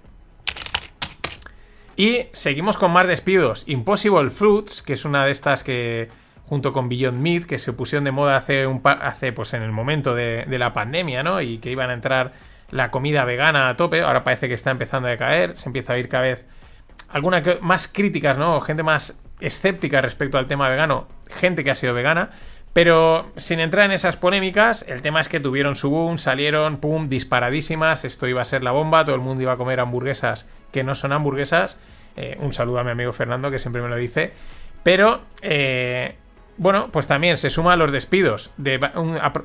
Y 1.96 2.26
seguimos 2.32 2.76
con 2.76 2.90
más 2.90 3.06
despidos. 3.06 3.64
Impossible 3.66 4.30
Fruits, 4.30 4.82
que 4.82 4.92
es 4.92 5.04
una 5.04 5.24
de 5.24 5.32
estas 5.32 5.64
que, 5.64 6.08
junto 6.44 6.72
con 6.72 6.88
Beyond 6.88 7.18
Meat, 7.18 7.44
que 7.44 7.58
se 7.58 7.72
pusieron 7.72 8.04
de 8.04 8.12
moda 8.12 8.36
hace, 8.36 8.66
un 8.66 8.82
hace 8.84 9.32
pues 9.32 9.54
en 9.54 9.62
el 9.62 9.72
momento 9.72 10.14
de, 10.14 10.44
de, 10.46 10.58
la 10.58 10.72
pandemia, 10.72 11.22
¿no? 11.22 11.40
Y 11.40 11.58
que 11.58 11.70
iban 11.70 11.88
a 11.88 11.94
entrar 11.94 12.32
la 12.70 12.90
comida 12.90 13.24
vegana 13.24 13.70
a 13.70 13.76
tope. 13.76 14.02
Ahora 14.02 14.24
parece 14.24 14.48
que 14.48 14.54
está 14.54 14.70
empezando 14.70 15.08
a 15.08 15.16
caer. 15.16 15.56
Se 15.56 15.70
empieza 15.70 15.94
a 15.94 15.96
oír 15.96 16.08
cada 16.08 16.24
vez 16.24 16.44
algunas 17.08 17.62
más 17.62 17.88
críticas, 17.88 18.36
¿no? 18.36 18.60
Gente 18.60 18.82
más 18.82 19.18
escéptica 19.40 20.02
respecto 20.02 20.36
al 20.36 20.46
tema 20.46 20.68
vegano. 20.68 21.08
Gente 21.30 21.64
que 21.64 21.70
ha 21.70 21.74
sido 21.74 21.94
vegana 21.94 22.30
Pero 22.76 23.32
sin 23.36 23.60
entrar 23.60 23.86
en 23.86 23.92
esas 23.92 24.18
polémicas, 24.18 24.84
el 24.86 25.00
tema 25.00 25.22
es 25.22 25.30
que 25.30 25.40
tuvieron 25.40 25.76
su 25.76 25.88
boom, 25.88 26.18
salieron, 26.18 26.76
pum, 26.76 27.08
disparadísimas, 27.08 28.04
esto 28.04 28.26
iba 28.26 28.42
a 28.42 28.44
ser 28.44 28.62
la 28.62 28.70
bomba, 28.70 29.02
todo 29.02 29.16
el 29.16 29.22
mundo 29.22 29.40
iba 29.40 29.52
a 29.52 29.56
comer 29.56 29.80
hamburguesas 29.80 30.46
que 30.72 30.84
no 30.84 30.94
son 30.94 31.14
hamburguesas. 31.14 31.78
Eh, 32.18 32.36
un 32.38 32.52
saludo 32.52 32.80
a 32.80 32.84
mi 32.84 32.90
amigo 32.90 33.14
Fernando, 33.14 33.50
que 33.50 33.58
siempre 33.58 33.80
me 33.80 33.88
lo 33.88 33.96
dice. 33.96 34.34
Pero, 34.82 35.22
eh, 35.40 36.16
bueno, 36.58 36.90
pues 36.92 37.06
también 37.06 37.38
se 37.38 37.48
suma 37.48 37.72
a 37.72 37.76
los 37.76 37.92
despidos. 37.92 38.50
De, 38.58 38.78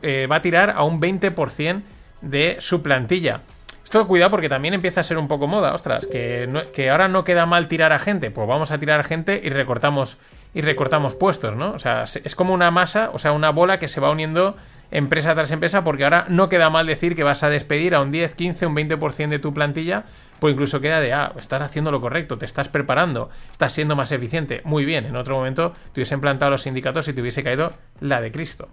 eh, 0.01 0.27
va 0.29 0.35
a 0.35 0.41
tirar 0.41 0.71
a 0.71 0.83
un 0.83 0.99
20% 0.99 1.83
de 2.19 2.57
su 2.59 2.83
plantilla. 2.83 3.43
Esto 3.91 4.07
cuidado 4.07 4.31
porque 4.31 4.47
también 4.47 4.73
empieza 4.73 5.01
a 5.01 5.03
ser 5.03 5.17
un 5.17 5.27
poco 5.27 5.47
moda, 5.47 5.73
ostras, 5.73 6.05
que, 6.05 6.89
ahora 6.89 7.09
no 7.09 7.25
queda 7.25 7.45
mal 7.45 7.67
tirar 7.67 7.91
a 7.91 7.99
gente. 7.99 8.31
Pues 8.31 8.47
vamos 8.47 8.71
a 8.71 8.79
tirar 8.79 9.01
a 9.01 9.03
gente 9.03 9.41
y 9.43 9.49
recortamos 9.49 10.17
y 10.53 10.61
recortamos 10.61 11.13
puestos, 11.13 11.57
¿no? 11.57 11.73
O 11.73 11.79
sea, 11.79 12.03
es 12.03 12.33
como 12.33 12.53
una 12.53 12.71
masa, 12.71 13.09
o 13.11 13.19
sea, 13.19 13.33
una 13.33 13.49
bola 13.49 13.79
que 13.79 13.89
se 13.89 13.99
va 13.99 14.09
uniendo 14.09 14.55
empresa 14.91 15.35
tras 15.35 15.51
empresa, 15.51 15.83
porque 15.83 16.05
ahora 16.05 16.25
no 16.29 16.47
queda 16.47 16.69
mal 16.69 16.87
decir 16.87 17.17
que 17.17 17.23
vas 17.23 17.43
a 17.43 17.49
despedir 17.49 17.93
a 17.93 17.99
un 17.99 18.13
10, 18.13 18.33
15, 18.33 18.65
un 18.65 18.75
20% 18.77 19.27
de 19.27 19.39
tu 19.39 19.53
plantilla, 19.53 20.05
pues 20.39 20.53
incluso 20.53 20.79
queda 20.79 21.01
de, 21.01 21.11
ah, 21.11 21.33
estás 21.37 21.61
haciendo 21.61 21.91
lo 21.91 21.99
correcto, 21.99 22.37
te 22.37 22.45
estás 22.45 22.69
preparando, 22.69 23.29
estás 23.51 23.73
siendo 23.73 23.97
más 23.97 24.13
eficiente. 24.13 24.61
Muy 24.63 24.85
bien, 24.85 25.05
en 25.05 25.17
otro 25.17 25.35
momento 25.35 25.73
te 25.91 25.99
hubiesen 25.99 26.21
plantado 26.21 26.51
los 26.51 26.61
sindicatos 26.61 27.09
y 27.09 27.13
te 27.13 27.19
hubiese 27.19 27.43
caído 27.43 27.73
la 27.99 28.21
de 28.21 28.31
Cristo. 28.31 28.69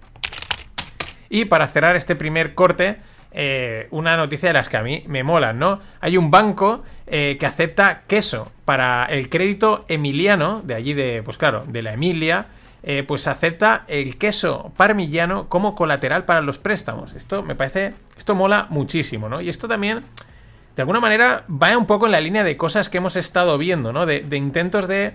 Y 1.29 1.47
para 1.47 1.67
cerrar 1.67 1.97
este 1.97 2.15
primer 2.15 2.55
corte, 2.55 2.99
eh, 3.31 3.89
una 3.91 4.17
noticia 4.17 4.49
de 4.49 4.55
las 4.55 4.69
que 4.69 4.79
a 4.79 4.83
mí 4.83 5.05
me 5.07 5.23
molan, 5.23 5.59
¿no? 5.59 5.81
Hay 6.01 6.17
un 6.17 6.31
banco 6.31 6.83
eh, 7.07 7.37
que 7.39 7.45
acepta 7.45 8.03
queso 8.07 8.51
para 8.65 9.05
el 9.05 9.29
crédito 9.29 9.85
emiliano, 9.89 10.63
de 10.63 10.75
allí 10.75 10.95
de, 10.95 11.23
pues 11.23 11.37
claro, 11.37 11.65
de 11.69 11.83
la 11.83 11.93
Emilia, 11.93 12.47
eh, 12.83 13.05
pues 13.07 13.27
acepta 13.27 13.85
el 13.87 14.17
queso 14.17 14.73
parmigiano 14.77 15.49
como 15.49 15.75
colateral 15.75 16.25
para 16.25 16.41
los 16.41 16.59
préstamos. 16.59 17.15
Esto 17.15 17.43
me 17.43 17.55
parece, 17.55 17.93
esto 18.17 18.35
mola 18.35 18.67
muchísimo, 18.71 19.29
¿no? 19.29 19.43
Y 19.43 19.51
esto 19.51 19.69
también, 19.69 20.05
de 20.75 20.83
alguna 20.83 21.01
manera, 21.01 21.45
va 21.51 21.77
un 21.77 21.87
poco 21.87 22.07
en 22.07 22.13
la 22.13 22.21
línea 22.23 22.45
de 22.45 22.57
cosas 22.57 22.89
que 22.89 22.97
hemos 22.97 23.17
estado 23.17 23.59
viendo, 23.59 23.93
¿no? 23.93 24.07
De, 24.07 24.21
de 24.21 24.37
intentos 24.39 24.89
de 24.89 25.15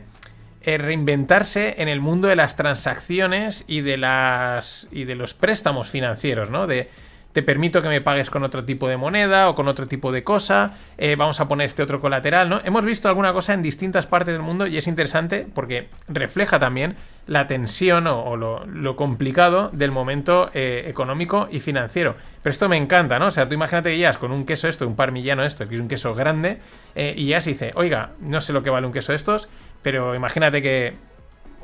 reinventarse 0.65 1.81
en 1.81 1.89
el 1.89 1.99
mundo 1.99 2.29
de 2.29 2.37
las 2.37 2.55
transacciones 2.55 3.65
y 3.67 3.81
de 3.81 3.97
las 3.97 4.87
y 4.91 5.03
de 5.03 5.15
los 5.15 5.33
préstamos 5.33 5.89
financieros, 5.89 6.49
¿no? 6.49 6.67
De 6.67 6.89
te 7.33 7.41
permito 7.41 7.81
que 7.81 7.89
me 7.89 7.99
pagues 7.99 8.29
con 8.29 8.43
otro 8.43 8.63
tipo 8.63 8.87
de 8.87 8.95
moneda 8.95 9.49
o 9.49 9.55
con 9.55 9.67
otro 9.67 9.87
tipo 9.87 10.11
de 10.11 10.23
cosa, 10.23 10.75
eh, 10.97 11.15
vamos 11.15 11.39
a 11.39 11.47
poner 11.47 11.65
este 11.65 11.83
otro 11.83 11.99
colateral, 11.99 12.47
¿no? 12.47 12.59
Hemos 12.63 12.85
visto 12.85 13.09
alguna 13.09 13.33
cosa 13.33 13.53
en 13.53 13.61
distintas 13.61 14.07
partes 14.07 14.33
del 14.33 14.43
mundo 14.43 14.67
y 14.67 14.77
es 14.77 14.87
interesante 14.87 15.47
porque 15.53 15.89
refleja 16.07 16.59
también 16.59 16.95
la 17.25 17.47
tensión 17.47 18.05
o, 18.07 18.35
lo, 18.35 18.95
complicado 18.95 19.69
del 19.73 19.91
momento 19.91 20.51
eh, 20.53 20.85
económico 20.87 21.47
y 21.49 21.59
financiero. 21.59 22.15
Pero 22.41 22.51
esto 22.51 22.69
me 22.69 22.77
encanta, 22.77 23.17
¿no? 23.17 23.27
O 23.27 23.31
sea, 23.31 23.47
tú 23.47 23.55
imagínate 23.55 23.91
que 23.91 23.97
ya 23.97 24.13
con 24.13 24.31
un 24.31 24.45
queso 24.45 24.67
esto, 24.67 24.87
un 24.87 24.95
parmillano 24.95 25.43
esto, 25.43 25.67
que 25.67 25.75
es 25.75 25.81
un 25.81 25.87
queso 25.87 26.13
grande, 26.13 26.59
eh, 26.95 27.13
y 27.17 27.27
ya 27.27 27.41
se 27.41 27.51
dice, 27.51 27.71
oiga, 27.75 28.11
no 28.19 28.41
sé 28.41 28.53
lo 28.53 28.61
que 28.61 28.69
vale 28.69 28.85
un 28.85 28.93
queso 28.93 29.13
estos, 29.13 29.49
pero 29.81 30.13
imagínate 30.13 30.61
que 30.61 30.95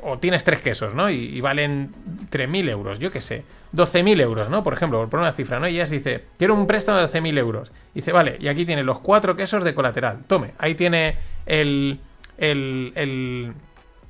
o 0.02 0.18
tienes 0.18 0.44
tres 0.44 0.60
quesos, 0.60 0.94
¿no? 0.94 1.10
Y, 1.10 1.40
valen 1.40 1.92
3.000 2.30 2.68
euros, 2.70 2.98
yo 2.98 3.10
qué 3.10 3.20
sé. 3.20 3.44
12.000 3.74 4.20
euros, 4.20 4.50
¿no? 4.50 4.62
Por 4.64 4.72
ejemplo, 4.72 5.08
por 5.08 5.20
una 5.20 5.32
cifra, 5.32 5.60
¿no? 5.60 5.68
Y 5.68 5.76
ella 5.76 5.86
se 5.86 5.96
dice, 5.96 6.24
quiero 6.38 6.54
un 6.54 6.66
préstamo 6.66 6.98
de 6.98 7.06
12.000 7.06 7.38
euros. 7.38 7.72
Y 7.94 8.00
dice, 8.00 8.12
vale, 8.12 8.36
y 8.40 8.48
aquí 8.48 8.64
tiene 8.64 8.82
los 8.82 8.98
cuatro 8.98 9.36
quesos 9.36 9.64
de 9.64 9.74
colateral. 9.74 10.20
Tome, 10.26 10.52
ahí 10.58 10.74
tiene 10.74 11.16
el, 11.46 12.00
el, 12.38 12.92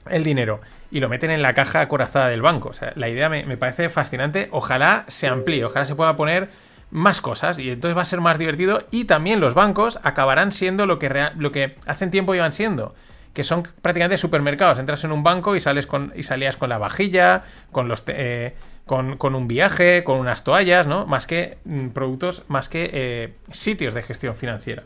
el, 0.08 0.24
dinero. 0.24 0.60
Y 0.90 1.00
lo 1.00 1.08
meten 1.08 1.30
en 1.30 1.42
la 1.42 1.54
caja 1.54 1.82
acorazada 1.82 2.28
del 2.28 2.42
banco. 2.42 2.70
O 2.70 2.74
sea, 2.74 2.92
la 2.96 3.08
idea 3.08 3.28
me, 3.28 3.56
parece 3.56 3.90
fascinante. 3.90 4.48
Ojalá 4.50 5.04
se 5.08 5.26
amplíe, 5.28 5.64
ojalá 5.64 5.86
se 5.86 5.94
pueda 5.94 6.16
poner 6.16 6.48
más 6.90 7.20
cosas 7.20 7.60
y 7.60 7.70
entonces 7.70 7.96
va 7.96 8.02
a 8.02 8.04
ser 8.06 8.20
más 8.20 8.36
divertido 8.36 8.82
y 8.90 9.04
también 9.04 9.38
los 9.38 9.54
bancos 9.54 10.00
acabarán 10.02 10.50
siendo 10.50 10.86
lo 10.86 10.98
que, 10.98 11.28
lo 11.36 11.52
que 11.52 11.76
hace 11.86 12.08
tiempo 12.08 12.34
iban 12.34 12.52
siendo 12.52 12.96
que 13.32 13.44
son 13.44 13.62
prácticamente 13.82 14.18
supermercados. 14.18 14.78
Entras 14.78 15.04
en 15.04 15.12
un 15.12 15.22
banco 15.22 15.56
y 15.56 15.60
sales 15.60 15.86
con 15.86 16.12
y 16.16 16.22
salías 16.22 16.56
con 16.56 16.68
la 16.68 16.78
vajilla, 16.78 17.42
con 17.72 17.88
los 17.88 18.04
eh, 18.08 18.54
con, 18.86 19.34
un 19.34 19.46
viaje, 19.46 20.02
con 20.02 20.18
unas 20.18 20.42
toallas, 20.42 20.88
¿no? 20.88 21.06
Más 21.06 21.26
que 21.26 21.58
mm, 21.64 21.88
productos, 21.90 22.42
más 22.48 22.68
que 22.68 22.90
eh, 22.92 23.34
sitios 23.52 23.94
de 23.94 24.02
gestión 24.02 24.34
financiera. 24.34 24.82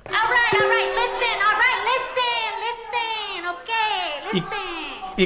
Y 4.32 4.42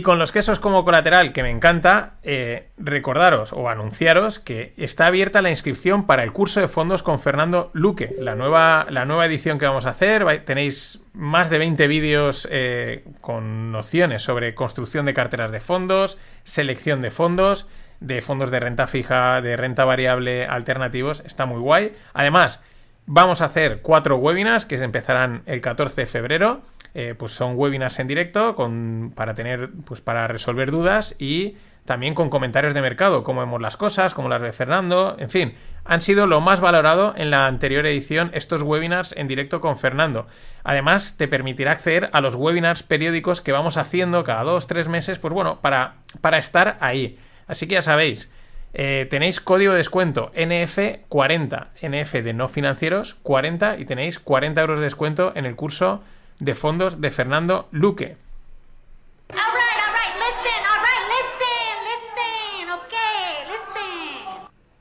con 0.02 0.18
los 0.18 0.32
quesos 0.32 0.58
como 0.58 0.84
colateral, 0.84 1.32
que 1.32 1.42
me 1.42 1.50
encanta, 1.50 2.18
eh, 2.22 2.68
recordaros 2.76 3.52
o 3.52 3.68
anunciaros 3.68 4.38
que 4.38 4.74
está 4.76 5.06
abierta 5.06 5.42
la 5.42 5.50
inscripción 5.50 6.06
para 6.06 6.22
el 6.22 6.32
curso 6.32 6.60
de 6.60 6.68
fondos 6.68 7.02
con 7.02 7.18
Fernando 7.18 7.70
Luque, 7.72 8.14
la 8.18 8.34
nueva, 8.34 8.86
la 8.90 9.04
nueva 9.04 9.26
edición 9.26 9.58
que 9.58 9.66
vamos 9.66 9.86
a 9.86 9.90
hacer. 9.90 10.44
Tenéis 10.44 11.00
más 11.14 11.50
de 11.50 11.58
20 11.58 11.86
vídeos 11.86 12.46
eh, 12.50 13.04
con 13.20 13.72
nociones 13.72 14.22
sobre 14.22 14.54
construcción 14.54 15.06
de 15.06 15.14
carteras 15.14 15.52
de 15.52 15.60
fondos, 15.60 16.18
selección 16.44 17.00
de 17.00 17.10
fondos, 17.10 17.66
de 18.00 18.20
fondos 18.20 18.50
de 18.50 18.60
renta 18.60 18.86
fija, 18.86 19.40
de 19.40 19.56
renta 19.56 19.84
variable 19.84 20.46
alternativos. 20.46 21.22
Está 21.24 21.46
muy 21.46 21.60
guay. 21.60 21.94
Además, 22.12 22.60
vamos 23.06 23.40
a 23.40 23.46
hacer 23.46 23.80
cuatro 23.80 24.16
webinars 24.16 24.66
que 24.66 24.76
empezarán 24.76 25.42
el 25.46 25.60
14 25.60 26.02
de 26.02 26.06
febrero 26.06 26.62
eh, 26.94 27.14
pues 27.16 27.32
son 27.32 27.54
webinars 27.56 27.98
en 27.98 28.06
directo 28.06 28.54
con, 28.54 29.12
para 29.14 29.34
tener, 29.34 29.70
pues 29.84 30.00
para 30.00 30.26
resolver 30.26 30.70
dudas 30.70 31.14
y 31.18 31.56
también 31.84 32.14
con 32.14 32.28
comentarios 32.28 32.74
de 32.74 32.82
mercado, 32.82 33.22
cómo 33.24 33.40
vemos 33.40 33.62
las 33.62 33.78
cosas, 33.78 34.12
cómo 34.12 34.28
las 34.28 34.42
ve 34.42 34.52
Fernando, 34.52 35.16
en 35.18 35.30
fin, 35.30 35.54
han 35.86 36.02
sido 36.02 36.26
lo 36.26 36.42
más 36.42 36.60
valorado 36.60 37.14
en 37.16 37.30
la 37.30 37.46
anterior 37.46 37.86
edición 37.86 38.30
estos 38.34 38.62
webinars 38.62 39.14
en 39.16 39.26
directo 39.26 39.62
con 39.62 39.78
Fernando. 39.78 40.26
Además, 40.64 41.16
te 41.16 41.28
permitirá 41.28 41.72
acceder 41.72 42.10
a 42.12 42.20
los 42.20 42.34
webinars 42.34 42.82
periódicos 42.82 43.40
que 43.40 43.52
vamos 43.52 43.78
haciendo 43.78 44.22
cada 44.22 44.42
dos, 44.42 44.66
tres 44.66 44.86
meses, 44.86 45.18
pues 45.18 45.32
bueno, 45.32 45.60
para, 45.62 45.94
para 46.20 46.36
estar 46.36 46.76
ahí. 46.80 47.16
Así 47.46 47.66
que 47.66 47.76
ya 47.76 47.82
sabéis, 47.82 48.30
eh, 48.74 49.06
tenéis 49.08 49.40
código 49.40 49.72
de 49.72 49.78
descuento 49.78 50.30
NF40, 50.34 51.68
NF 51.80 52.12
de 52.22 52.34
no 52.34 52.48
financieros 52.48 53.14
40 53.22 53.78
y 53.78 53.86
tenéis 53.86 54.18
40 54.18 54.60
euros 54.60 54.78
de 54.78 54.84
descuento 54.84 55.32
en 55.34 55.46
el 55.46 55.56
curso 55.56 56.02
de 56.38 56.54
fondos 56.54 57.00
de 57.00 57.10
Fernando 57.10 57.68
Luque. 57.70 58.16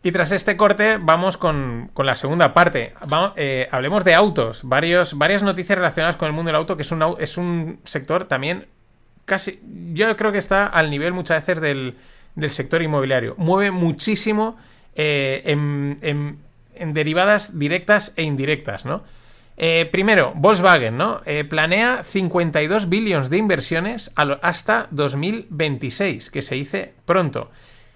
Y 0.04 0.12
tras 0.14 0.32
este 0.32 0.56
corte 0.56 1.00
vamos 1.02 1.36
con, 1.36 1.92
la 1.98 2.16
segunda 2.16 2.54
parte. 2.54 2.94
Eh, 3.36 3.68
hablemos 3.72 4.06
de 4.06 4.14
autos. 4.14 4.62
Varios, 4.64 5.18
varias 5.18 5.44
noticias 5.44 5.78
relacionadas 5.78 6.16
con 6.16 6.28
el 6.28 6.34
mundo 6.34 6.48
del 6.48 6.56
auto, 6.56 6.78
que 6.78 6.84
es 6.84 6.92
un, 6.94 7.04
es 7.20 7.36
un 7.36 7.82
sector 7.84 8.24
también 8.24 8.68
casi... 9.26 9.60
Yo 9.94 10.16
creo 10.16 10.32
que 10.32 10.38
está 10.38 10.66
al 10.66 10.90
nivel 10.90 11.12
muchas 11.12 11.46
veces 11.46 11.62
del, 11.62 11.98
sector 12.50 12.82
inmobiliario. 12.82 13.36
Mueve 13.38 13.72
muchísimo 13.72 14.56
eh, 14.96 15.42
en, 15.44 16.38
en 16.74 16.94
derivadas 16.94 17.60
directas 17.60 18.14
e 18.16 18.24
indirectas, 18.24 18.86
¿no? 18.86 19.04
Eh, 19.60 19.90
primero, 19.92 20.34
Volkswagen, 20.36 20.98
¿no? 20.98 21.22
Eh, 21.26 21.44
planea 21.44 22.04
52 22.04 22.90
billones 22.90 23.32
de 23.32 23.38
inversiones 23.38 24.12
hasta 24.16 24.88
2026, 24.92 26.30
que 26.30 26.44
se 26.44 26.56
dice 26.56 26.94
pronto. 27.06 27.50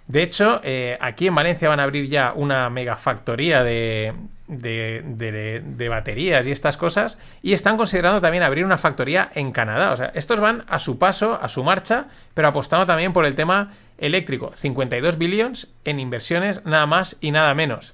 De 0.08 0.24
hecho, 0.24 0.60
eh, 0.63 0.98
aquí 1.00 1.27
en 1.27 1.36
Valencia 1.36 1.70
van 1.70 1.80
a 1.80 1.84
abrir 1.84 2.10
ya 2.10 2.34
una 2.36 2.70
megafactoría 2.72 3.63
de, 3.63 4.13
de, 4.48 5.62
de, 5.63 5.89
baterías 5.89 6.48
y 6.48 6.51
estas 6.51 6.77
cosas, 6.77 7.20
y 7.44 7.53
están 7.53 7.77
considerando 7.77 8.20
también 8.20 8.44
abrir 8.44 8.65
una 8.65 8.80
factoría 8.80 9.30
en 9.36 9.51
Canadá. 9.51 9.94
O 9.94 9.98
sea, 9.98 10.12
estos 10.15 10.39
van 10.39 10.65
a 10.68 10.80
su 10.80 10.98
paso, 10.98 11.39
a 11.39 11.48
su 11.48 11.63
marcha, 11.63 12.08
pero 12.34 12.48
apostando 12.48 12.88
también 12.88 13.13
por 13.13 13.25
el 13.25 13.36
tema 13.36 13.74
eléctrico. 14.00 14.51
52 14.56 15.20
billones 15.20 15.68
en 15.86 16.00
inversiones, 16.00 16.65
nada 16.65 16.88
más 16.88 17.18
y 17.22 17.30
nada 17.30 17.53
menos. 17.53 17.94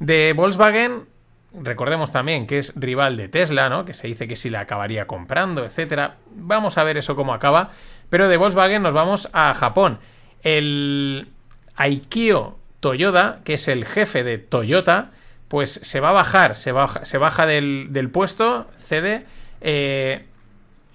De 0.00 0.32
Volkswagen 0.32 1.13
Recordemos 1.60 2.10
también 2.10 2.46
que 2.46 2.58
es 2.58 2.72
rival 2.74 3.16
de 3.16 3.28
Tesla, 3.28 3.68
¿no? 3.68 3.84
Que 3.84 3.94
se 3.94 4.08
dice 4.08 4.26
que 4.26 4.36
si 4.36 4.50
la 4.50 4.60
acabaría 4.60 5.06
comprando, 5.06 5.64
etcétera. 5.64 6.16
Vamos 6.34 6.78
a 6.78 6.84
ver 6.84 6.96
eso 6.96 7.16
cómo 7.16 7.32
acaba. 7.32 7.70
Pero 8.10 8.28
de 8.28 8.36
Volkswagen 8.36 8.82
nos 8.82 8.92
vamos 8.92 9.28
a 9.32 9.54
Japón. 9.54 9.98
El 10.42 11.28
Aikio 11.76 12.56
Toyota, 12.80 13.40
que 13.44 13.54
es 13.54 13.68
el 13.68 13.84
jefe 13.84 14.24
de 14.24 14.38
Toyota, 14.38 15.10
pues 15.48 15.80
se 15.82 16.00
va 16.00 16.10
a 16.10 16.12
bajar, 16.12 16.56
se 16.56 16.72
baja, 16.72 17.04
se 17.04 17.18
baja 17.18 17.46
del, 17.46 18.10
puesto, 18.12 18.68
cede. 18.74 19.24
Eh, 19.60 20.26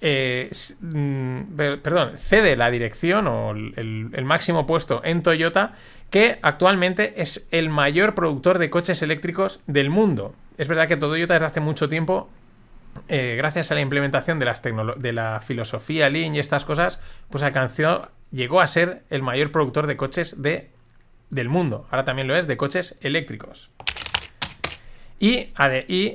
eh, 0.02 0.50
mm, 0.80 1.40
perdón, 1.82 2.16
cede 2.16 2.56
la 2.56 2.70
dirección 2.70 3.26
o 3.26 3.50
el 3.52 4.24
máximo 4.24 4.66
puesto 4.66 5.02
en 5.04 5.22
Toyota 5.22 5.74
que 6.10 6.38
actualmente 6.42 7.22
es 7.22 7.46
el 7.50 7.70
mayor 7.70 8.14
productor 8.14 8.58
de 8.58 8.68
coches 8.68 9.00
eléctricos 9.02 9.60
del 9.66 9.90
mundo. 9.90 10.34
Es 10.60 10.68
verdad 10.68 10.88
que 10.88 10.98
Toyota 10.98 11.32
desde 11.32 11.46
hace 11.46 11.60
mucho 11.60 11.88
tiempo, 11.88 12.28
eh, 13.08 13.34
gracias 13.38 13.70
a 13.70 13.74
la 13.74 13.80
implementación 13.80 14.38
de, 14.38 14.44
las 14.44 14.60
de 14.60 15.12
la 15.14 15.40
filosofía 15.40 16.10
Lean 16.10 16.34
y 16.34 16.38
estas 16.38 16.66
cosas, 16.66 17.00
pues 17.30 17.42
alcanzó, 17.42 18.10
llegó 18.30 18.60
a 18.60 18.66
ser 18.66 19.02
el 19.08 19.22
mayor 19.22 19.52
productor 19.52 19.86
de 19.86 19.96
coches 19.96 20.42
de 20.42 20.68
del 21.30 21.48
mundo. 21.48 21.86
Ahora 21.90 22.04
también 22.04 22.28
lo 22.28 22.36
es 22.36 22.46
de 22.46 22.58
coches 22.58 22.98
eléctricos. 23.00 23.70
Y, 25.18 25.48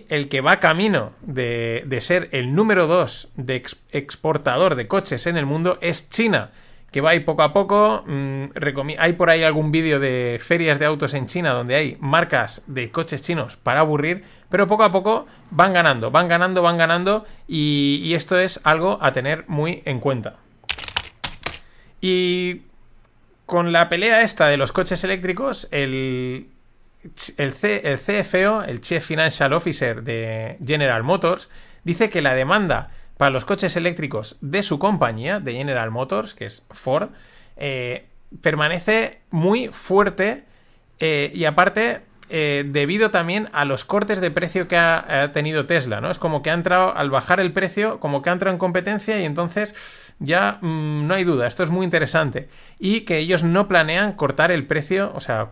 el 0.09 0.29
que 0.29 0.41
va 0.41 0.59
camino 0.59 1.13
de, 1.21 1.97
ser 2.01 2.29
el 2.31 2.53
número 2.53 2.85
2 2.85 3.29
de 3.37 3.63
exportador 3.93 4.75
de 4.75 4.87
coches 4.87 5.25
en 5.25 5.37
el 5.37 5.47
mundo 5.47 5.79
es 5.81 6.07
China, 6.11 6.51
que 6.95 7.01
va 7.01 7.09
ahí 7.09 7.19
poco 7.19 7.43
a 7.43 7.51
poco. 7.51 8.05
Mm, 8.07 8.45
hay 8.97 9.13
por 9.13 9.29
ahí 9.29 9.43
algún 9.43 9.69
vídeo 9.69 9.99
de 9.99 10.39
ferias 10.41 10.79
de 10.79 10.85
autos 10.85 11.13
en 11.13 11.25
China 11.25 11.51
donde 11.51 11.75
hay 11.75 11.97
marcas 11.99 12.61
de 12.67 12.89
coches 12.89 13.21
chinos 13.21 13.57
para 13.57 13.81
aburrir, 13.81 14.23
pero 14.47 14.65
poco 14.65 14.85
a 14.85 14.93
poco 14.93 15.27
van 15.51 15.73
ganando, 15.73 16.09
van 16.09 16.29
ganando, 16.29 16.61
van 16.61 16.77
ganando 16.77 17.25
y 17.49 18.13
esto 18.13 18.39
es 18.39 18.61
algo 18.63 18.97
a 19.01 19.11
tener 19.11 19.43
muy 19.49 19.83
en 19.83 19.99
cuenta. 19.99 20.37
Y 21.99 22.61
con 23.45 23.73
la 23.73 23.89
pelea 23.89 24.21
esta 24.21 24.47
de 24.47 24.55
los 24.55 24.71
coches 24.71 25.03
eléctricos, 25.03 25.67
el, 25.71 26.47
el, 27.35 27.53
CFO, 27.53 28.63
el 28.63 28.79
Chief 28.79 29.03
Financial 29.03 29.51
Officer 29.51 30.01
de 30.01 30.57
General 30.65 31.03
Motors, 31.03 31.49
dice 31.83 32.09
que 32.09 32.21
la 32.21 32.35
demanda 32.35 32.91
para 33.17 33.31
los 33.31 33.45
coches 33.45 33.75
eléctricos 33.75 34.38
de 34.41 34.63
su 34.63 34.79
compañía, 34.79 35.39
de 35.39 35.53
General 35.53 35.91
Motors, 35.91 36.36
que 36.36 36.45
es 36.45 36.63
Ford, 36.69 37.10
eh, 37.57 38.07
permanece 38.41 39.22
muy 39.31 39.69
fuerte 39.69 40.43
eh, 41.00 41.31
y 41.34 41.45
aparte 41.45 42.01
eh, 42.29 42.65
debido 42.67 43.12
también 43.12 43.50
a 43.53 43.65
los 43.65 43.86
cortes 43.86 44.19
de 44.19 44.31
precio 44.31 44.67
que 44.67 44.77
ha, 44.77 45.31
tenido 45.31 45.67
Tesla, 45.67 46.01
¿no? 46.01 46.10
Es 46.10 46.17
como 46.17 46.41
que 46.41 46.50
ha 46.50 46.53
entrado, 46.53 46.95
al 46.95 47.10
bajar 47.10 47.39
el 47.39 47.53
precio, 47.53 48.00
como 48.00 48.22
que 48.22 48.29
ha 48.29 48.34
entrado 48.34 48.53
en 48.53 48.60
competencia 48.60 49.19
y 49.19 49.25
entonces 49.25 49.75
ya 50.19 50.57
mm, 50.62 51.07
no 51.07 51.13
hay 51.13 51.24
duda, 51.24 51.48
esto 51.48 51.63
es 51.63 51.69
muy 51.69 51.86
interesante. 51.86 52.50
Y 52.79 53.01
que 53.01 53.19
ellos 53.19 53.43
no 53.43 53.67
planean 53.67 54.13
cortar 54.13 54.51
el 54.51 54.65
precio, 54.65 55.12
o 55.15 55.19
sea, 55.19 55.51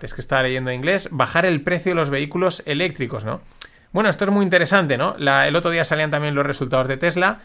es 0.00 0.14
que 0.14 0.22
estaba 0.22 0.42
leyendo 0.42 0.70
en 0.70 0.76
inglés, 0.76 1.08
bajar 1.12 1.44
el 1.44 1.60
precio 1.60 1.92
de 1.92 1.96
los 1.96 2.08
vehículos 2.08 2.62
eléctricos, 2.64 3.26
¿no? 3.26 3.42
Bueno, 3.94 4.10
esto 4.10 4.24
es 4.24 4.30
muy 4.32 4.42
interesante, 4.42 4.98
¿no? 4.98 5.14
el 5.16 5.54
otro 5.54 5.70
día 5.70 5.84
salían 5.84 6.10
también 6.10 6.34
los 6.34 6.44
resultados 6.44 6.88
de 6.88 6.96
Tesla, 6.96 7.42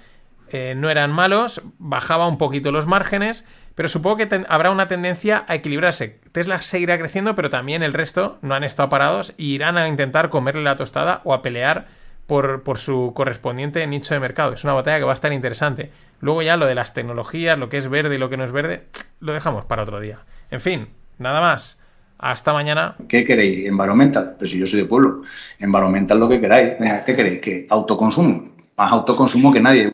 eh, 0.50 0.74
no 0.76 0.90
eran 0.90 1.12
malos, 1.12 1.62
bajaba 1.78 2.26
un 2.26 2.40
poquito 2.40 2.72
los 2.72 2.88
márgenes, 2.88 3.46
pero 3.76 3.88
supongo 3.88 4.18
que 4.18 4.46
habrá 4.50 4.72
una 4.72 4.88
tendencia 4.88 5.46
a 5.48 5.54
equilibrarse. 5.54 6.20
Tesla 6.32 6.60
seguirá 6.60 6.98
creciendo, 6.98 7.36
pero 7.36 7.52
también 7.52 7.84
el 7.84 7.94
resto 7.94 8.40
no 8.42 8.56
han 8.56 8.64
estado 8.64 8.90
parados 8.90 9.36
y 9.38 9.54
irán 9.54 9.78
a 9.78 9.88
intentar 9.88 10.30
comerle 10.30 10.64
la 10.64 10.76
tostada 10.76 11.22
o 11.24 11.36
a 11.36 11.44
pelear 11.44 11.86
por, 12.26 12.64
por, 12.64 12.80
su 12.80 13.14
correspondiente 13.16 13.86
nicho 13.86 14.16
de 14.16 14.20
mercado. 14.20 14.54
Es 14.54 14.64
una 14.64 14.74
batalla 14.74 14.98
que 14.98 15.04
va 15.04 15.12
a 15.12 15.14
estar 15.14 15.32
interesante. 15.32 15.92
Luego 16.20 16.42
ya 16.42 16.58
lo 16.58 16.66
de 16.66 16.74
las 16.74 16.96
tecnologías, 16.96 17.60
lo 17.60 17.70
que 17.70 17.78
es 17.78 17.90
verde 17.90 18.16
y 18.16 18.18
lo 18.18 18.32
que 18.32 18.38
no 18.38 18.44
es 18.44 18.52
verde, 18.52 18.88
lo 19.20 19.34
dejamos 19.34 19.66
para 19.66 19.84
otro 19.84 20.00
día. 20.00 20.26
En 20.50 20.62
fin, 20.62 20.90
nada 21.20 21.42
más. 21.42 21.78
Hasta 22.20 22.54
mañana. 22.54 22.96
¿Qué 23.08 23.24
queréis? 23.24 23.66
Environmental. 23.66 24.36
Pero 24.38 24.50
si 24.50 24.60
yo 24.60 24.68
soy 24.68 24.82
de 24.82 24.86
pueblo. 24.88 25.24
Environmental 25.58 26.20
lo 26.20 26.28
que 26.28 26.40
queráis. 26.40 26.74
¿Qué 27.06 27.16
queréis? 27.16 27.40
Que 27.40 27.66
autoconsumo. 27.70 28.50
Más 28.78 28.92
autoconsumo 28.92 29.52
que 29.52 29.62
nadie. 29.62 29.92